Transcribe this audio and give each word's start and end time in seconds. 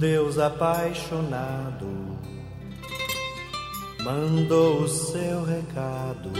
Deus 0.00 0.38
apaixonado 0.38 1.86
mandou 4.02 4.84
o 4.84 4.88
seu 4.88 5.44
recado 5.44 6.30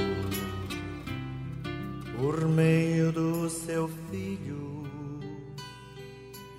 por 2.19 2.49
meio 2.49 3.13
do 3.13 3.51
seu 3.51 3.89
filho, 4.11 4.85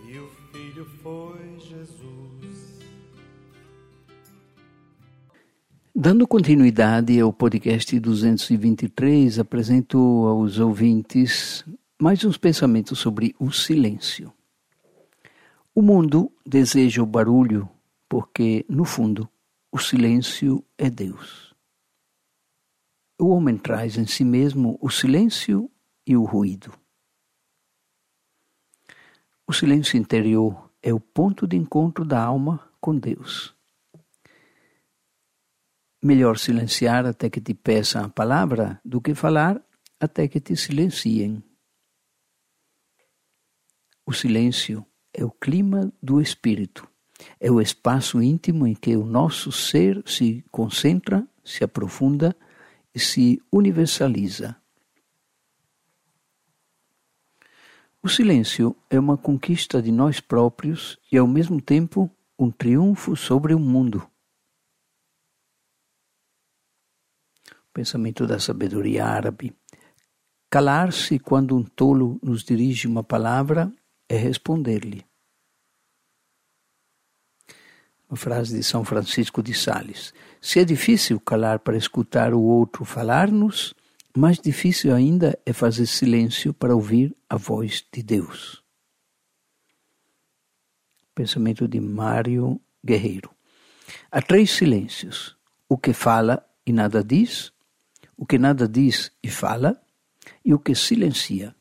e 0.07 0.19
o 0.19 0.29
filho 0.51 0.85
foi 1.01 1.59
Jesus. 1.59 2.79
Dando 5.95 6.27
continuidade 6.27 7.19
ao 7.19 7.33
podcast 7.33 7.99
223, 7.99 9.39
apresento 9.39 9.97
aos 10.27 10.59
ouvintes 10.59 11.65
mais 11.99 12.23
uns 12.23 12.37
pensamentos 12.37 12.99
sobre 12.99 13.35
o 13.39 13.51
silêncio. 13.51 14.31
O 15.73 15.81
mundo 15.81 16.29
deseja 16.45 17.01
o 17.01 17.05
barulho 17.05 17.69
porque, 18.09 18.65
no 18.67 18.83
fundo, 18.83 19.29
o 19.71 19.79
silêncio 19.79 20.65
é 20.77 20.89
Deus. 20.89 21.55
O 23.17 23.29
homem 23.29 23.57
traz 23.57 23.97
em 23.97 24.05
si 24.05 24.25
mesmo 24.25 24.77
o 24.81 24.89
silêncio 24.89 25.71
e 26.05 26.17
o 26.17 26.25
ruído. 26.25 26.73
O 29.47 29.53
silêncio 29.53 29.97
interior 29.97 30.69
é 30.81 30.93
o 30.93 30.99
ponto 30.99 31.47
de 31.47 31.55
encontro 31.55 32.03
da 32.03 32.21
alma 32.21 32.69
com 32.81 32.97
Deus. 32.97 33.55
Melhor 36.03 36.37
silenciar 36.37 37.05
até 37.05 37.29
que 37.29 37.39
te 37.39 37.53
peçam 37.53 38.03
a 38.03 38.09
palavra 38.09 38.81
do 38.83 38.99
que 38.99 39.15
falar 39.15 39.63
até 39.97 40.27
que 40.27 40.41
te 40.41 40.53
silenciem. 40.57 41.41
O 44.05 44.11
silêncio 44.11 44.85
é 45.13 45.23
o 45.23 45.31
clima 45.31 45.91
do 46.01 46.21
espírito, 46.21 46.87
é 47.39 47.51
o 47.51 47.61
espaço 47.61 48.21
íntimo 48.21 48.65
em 48.65 48.73
que 48.73 48.95
o 48.95 49.05
nosso 49.05 49.51
ser 49.51 50.01
se 50.05 50.43
concentra, 50.51 51.27
se 51.43 51.63
aprofunda 51.63 52.35
e 52.93 52.99
se 52.99 53.41
universaliza. 53.51 54.55
O 58.03 58.09
silêncio 58.09 58.75
é 58.89 58.99
uma 58.99 59.17
conquista 59.17 59.81
de 59.81 59.91
nós 59.91 60.19
próprios 60.19 60.97
e, 61.11 61.17
ao 61.17 61.27
mesmo 61.27 61.61
tempo, 61.61 62.09
um 62.37 62.49
triunfo 62.49 63.15
sobre 63.15 63.53
o 63.53 63.59
mundo. 63.59 64.11
pensamento 67.73 68.27
da 68.27 68.39
sabedoria 68.39 69.05
árabe. 69.05 69.55
Calar-se 70.49 71.17
quando 71.17 71.55
um 71.55 71.63
tolo 71.63 72.19
nos 72.21 72.43
dirige 72.43 72.87
uma 72.87 73.03
palavra 73.03 73.71
é 74.11 74.17
responder-lhe. 74.17 75.05
Uma 78.09 78.17
frase 78.17 78.57
de 78.57 78.61
São 78.61 78.83
Francisco 78.83 79.41
de 79.41 79.53
Sales. 79.53 80.13
Se 80.41 80.59
é 80.59 80.65
difícil 80.65 81.17
calar 81.17 81.59
para 81.59 81.77
escutar 81.77 82.33
o 82.33 82.41
outro 82.41 82.83
falar-nos, 82.83 83.73
mais 84.13 84.37
difícil 84.37 84.93
ainda 84.93 85.39
é 85.45 85.53
fazer 85.53 85.85
silêncio 85.85 86.53
para 86.53 86.75
ouvir 86.75 87.15
a 87.29 87.37
voz 87.37 87.85
de 87.89 88.03
Deus. 88.03 88.61
Pensamento 91.15 91.65
de 91.65 91.79
Mário 91.79 92.59
Guerreiro. 92.83 93.31
Há 94.11 94.21
três 94.21 94.51
silêncios: 94.51 95.37
o 95.69 95.77
que 95.77 95.93
fala 95.93 96.45
e 96.65 96.73
nada 96.73 97.01
diz, 97.01 97.53
o 98.17 98.25
que 98.25 98.37
nada 98.37 98.67
diz 98.67 99.09
e 99.23 99.29
fala, 99.29 99.81
e 100.43 100.53
o 100.53 100.59
que 100.59 100.75
silencia. 100.75 101.55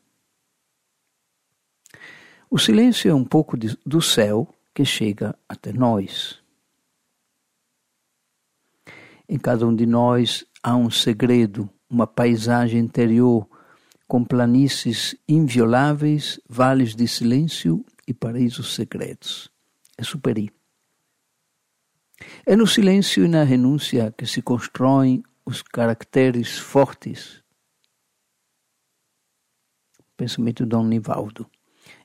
O 2.53 2.59
silêncio 2.59 3.09
é 3.09 3.13
um 3.13 3.23
pouco 3.23 3.57
de, 3.57 3.79
do 3.85 4.01
céu 4.01 4.53
que 4.73 4.83
chega 4.83 5.33
até 5.47 5.71
nós. 5.71 6.43
Em 9.27 9.39
cada 9.39 9.65
um 9.65 9.73
de 9.73 9.85
nós 9.85 10.45
há 10.61 10.75
um 10.75 10.89
segredo, 10.91 11.69
uma 11.89 12.05
paisagem 12.05 12.81
interior 12.81 13.47
com 14.05 14.25
planícies 14.25 15.15
invioláveis, 15.29 16.41
vales 16.49 16.93
de 16.93 17.07
silêncio 17.07 17.85
e 18.05 18.13
paraísos 18.13 18.75
secretos. 18.75 19.49
É 19.97 20.03
superi. 20.03 20.51
É 22.45 22.53
no 22.53 22.67
silêncio 22.67 23.23
e 23.23 23.29
na 23.29 23.45
renúncia 23.45 24.13
que 24.17 24.25
se 24.25 24.41
constroem 24.41 25.23
os 25.45 25.61
caracteres 25.61 26.59
fortes. 26.59 27.41
Pensamento 30.17 30.63
de 30.63 30.69
Dom 30.69 30.83
Nivaldo. 30.83 31.49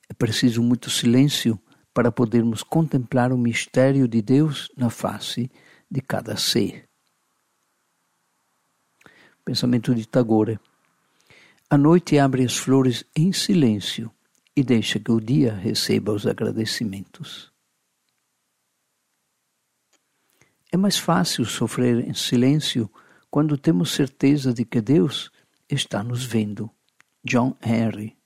É 0.08 0.14
preciso 0.14 0.62
muito 0.62 0.90
silêncio 0.90 1.60
para 1.92 2.12
podermos 2.12 2.62
contemplar 2.62 3.32
o 3.32 3.38
mistério 3.38 4.06
de 4.06 4.20
Deus 4.20 4.70
na 4.76 4.90
face 4.90 5.50
de 5.90 6.00
cada 6.00 6.36
ser. 6.36 6.88
Pensamento 9.44 9.94
de 9.94 10.06
Tagore. 10.06 10.58
A 11.70 11.78
noite 11.78 12.18
abre 12.18 12.44
as 12.44 12.56
flores 12.56 13.04
em 13.16 13.32
silêncio 13.32 14.12
e 14.54 14.62
deixa 14.62 14.98
que 14.98 15.10
o 15.10 15.20
dia 15.20 15.54
receba 15.54 16.12
os 16.12 16.26
agradecimentos. 16.26 17.52
É 20.72 20.76
mais 20.76 20.98
fácil 20.98 21.44
sofrer 21.44 22.08
em 22.08 22.14
silêncio 22.14 22.90
quando 23.30 23.56
temos 23.56 23.92
certeza 23.92 24.52
de 24.52 24.64
que 24.64 24.80
Deus 24.80 25.30
está 25.68 26.02
nos 26.02 26.24
vendo. 26.24 26.70
John 27.24 27.56
Henry. 27.62 28.16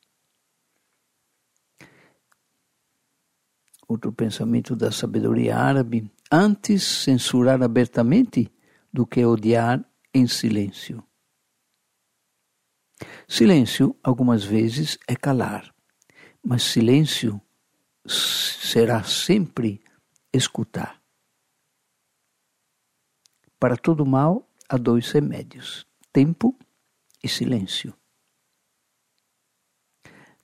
Outro 3.90 4.12
pensamento 4.12 4.76
da 4.76 4.92
sabedoria 4.92 5.56
árabe: 5.56 6.08
antes 6.30 6.84
censurar 6.84 7.60
abertamente 7.60 8.48
do 8.92 9.04
que 9.04 9.24
odiar 9.24 9.84
em 10.14 10.28
silêncio. 10.28 11.02
Silêncio, 13.26 13.96
algumas 14.00 14.44
vezes, 14.44 14.96
é 15.08 15.16
calar, 15.16 15.74
mas 16.40 16.62
silêncio 16.62 17.40
será 18.06 19.02
sempre 19.02 19.82
escutar. 20.32 21.02
Para 23.58 23.76
todo 23.76 24.06
mal, 24.06 24.48
há 24.68 24.76
dois 24.76 25.10
remédios: 25.10 25.84
tempo 26.12 26.56
e 27.24 27.28
silêncio. 27.28 27.92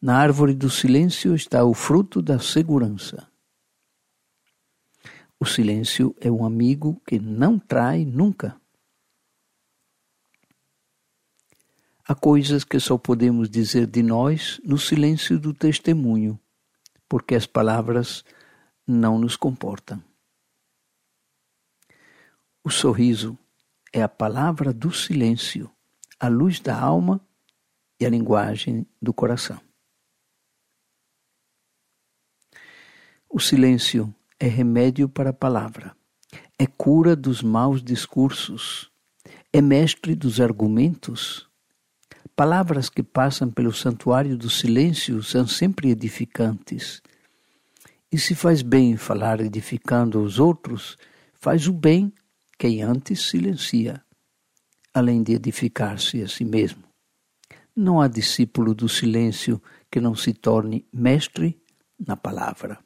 Na 0.03 0.19
árvore 0.19 0.53
do 0.53 0.69
silêncio 0.69 1.33
está 1.33 1.65
o 1.65 1.73
fruto 1.73 2.21
da 2.21 2.41
segurança. 2.41 3.36
O 5.39 5.45
silêncio 5.45 6.17
é 6.19 6.31
um 6.31 6.47
amigo 6.47 7.01
que 7.07 7.19
não 7.19 7.59
trai 7.59 8.05
nunca. 8.05 8.59
Há 12.09 12.15
coisas 12.15 12.65
que 12.65 12.81
só 12.81 12.97
podemos 12.97 13.51
dizer 13.51 13.87
de 13.87 14.03
nós 14.03 14.61
no 14.65 14.79
silêncio 14.79 15.39
do 15.39 15.53
testemunho, 15.53 16.41
porque 17.09 17.35
as 17.35 17.47
palavras 17.47 18.25
não 18.87 19.19
nos 19.19 19.37
comportam. 19.37 20.03
O 22.65 22.71
sorriso 22.71 23.39
é 23.93 24.03
a 24.03 24.09
palavra 24.09 24.73
do 24.73 24.91
silêncio, 24.93 25.71
a 26.19 26.29
luz 26.29 26.61
da 26.61 26.79
alma 26.79 27.21
e 28.01 28.07
a 28.07 28.09
linguagem 28.09 28.87
do 29.03 29.13
coração. 29.13 29.61
O 33.29 33.39
silêncio 33.39 34.15
é 34.39 34.47
remédio 34.47 35.09
para 35.09 35.31
a 35.31 35.33
palavra, 35.33 35.97
é 36.59 36.67
cura 36.67 37.17
dos 37.17 37.43
maus 37.43 37.83
discursos, 37.83 38.91
é 39.53 39.61
mestre 39.61 40.15
dos 40.15 40.41
argumentos. 40.41 41.49
Palavras 42.35 42.91
que 42.91 43.03
passam 43.03 43.50
pelo 43.50 43.73
santuário 43.73 44.37
do 44.37 44.50
silêncio 44.50 45.23
são 45.23 45.47
sempre 45.47 45.91
edificantes. 45.91 47.00
E 48.12 48.19
se 48.19 48.35
faz 48.35 48.61
bem 48.61 48.97
falar 48.97 49.41
edificando 49.41 50.23
os 50.23 50.39
outros, 50.39 50.99
faz 51.35 51.67
o 51.67 51.73
bem 51.73 52.12
quem 52.59 52.82
antes 52.82 53.23
silencia, 53.27 54.03
além 54.93 55.23
de 55.23 55.32
edificar-se 55.32 56.23
a 56.23 56.29
si 56.29 56.44
mesmo. 56.44 56.85
Não 57.75 58.00
há 58.00 58.09
discípulo 58.09 58.75
do 58.75 58.89
silêncio 58.89 59.62
que 59.91 60.00
não 60.00 60.15
se 60.15 60.35
torne 60.35 60.87
mestre 60.93 61.59
na 61.99 62.17
palavra. 62.17 62.86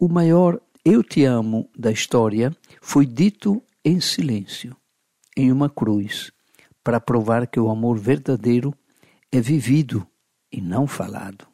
O 0.00 0.08
maior 0.08 0.60
eu 0.84 1.02
te 1.02 1.24
amo 1.24 1.68
da 1.76 1.90
história 1.90 2.56
foi 2.80 3.04
dito 3.04 3.60
em 3.84 4.00
silêncio, 4.00 4.76
em 5.36 5.50
uma 5.50 5.68
cruz, 5.68 6.30
para 6.84 7.00
provar 7.00 7.48
que 7.48 7.58
o 7.58 7.68
amor 7.68 7.98
verdadeiro 7.98 8.72
é 9.32 9.40
vivido 9.40 10.06
e 10.52 10.60
não 10.60 10.86
falado. 10.86 11.48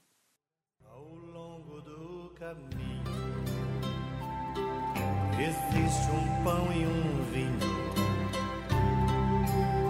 Existe 5.38 6.10
um 6.10 6.44
pão 6.44 6.70
e 6.70 6.86
um 6.86 7.24
vinho 7.32 7.58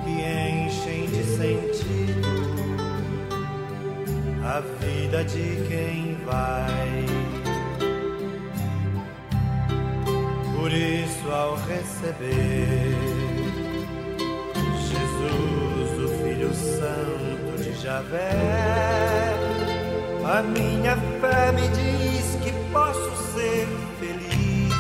que 0.04 0.10
enchem 0.22 1.06
de 1.06 1.24
sentido 1.24 2.28
a 4.44 4.60
vida 4.60 5.24
de 5.24 5.68
quem 5.68 6.13
receber 11.56 12.94
Jesus, 14.88 16.04
o 16.04 16.08
Filho 16.22 16.52
Santo 16.54 17.62
de 17.62 17.72
Javé, 17.80 19.34
a 20.24 20.42
minha 20.42 20.96
fé 21.20 21.52
me 21.52 21.68
diz 21.68 22.36
que 22.42 22.52
posso 22.72 23.10
ser 23.34 23.66
feliz. 24.00 24.74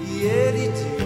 E 0.00 0.22
ele 0.24 0.68
diz. 0.68 0.97